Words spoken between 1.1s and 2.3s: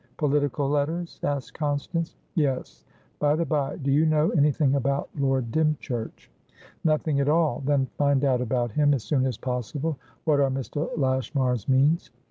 asked Constance.